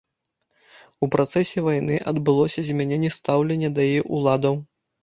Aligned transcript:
У 1.05 1.09
працэсе 1.17 1.59
вайны 1.67 2.01
адбылося 2.13 2.59
змяненне 2.71 3.15
стаўлення 3.21 3.73
да 3.79 3.91
яе 3.93 4.01
ўладаў. 4.19 4.63